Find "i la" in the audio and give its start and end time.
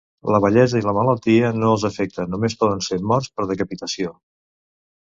0.79-0.93